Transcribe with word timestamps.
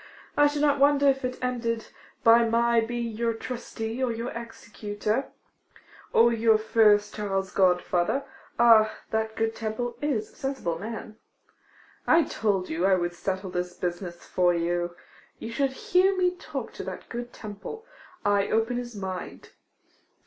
I 0.35 0.47
should 0.47 0.63
not 0.63 0.79
wonder 0.79 1.07
if 1.07 1.23
it 1.23 1.37
ended 1.43 1.89
by 2.23 2.43
my 2.43 2.79
being 2.81 3.11
your 3.15 3.35
trustee, 3.35 4.01
or 4.03 4.11
your 4.11 4.31
executor, 4.31 5.31
or 6.11 6.33
your 6.33 6.57
first 6.57 7.13
child's 7.13 7.51
godfather. 7.51 8.23
Ah, 8.57 8.91
that 9.11 9.35
good 9.35 9.55
Temple 9.55 9.99
is 10.01 10.31
a 10.31 10.35
sensible 10.35 10.79
man. 10.79 11.17
I 12.07 12.23
told 12.23 12.67
you 12.67 12.83
I 12.83 12.95
would 12.95 13.13
settle 13.13 13.51
this 13.51 13.75
business 13.75 14.25
for 14.25 14.55
you. 14.55 14.95
You 15.37 15.51
should 15.51 15.71
hear 15.73 16.17
me 16.17 16.35
talk 16.35 16.73
to 16.73 16.83
that 16.85 17.07
good 17.07 17.31
Temple. 17.31 17.85
I 18.25 18.47
open 18.47 18.77
his 18.77 18.95
mind. 18.95 19.51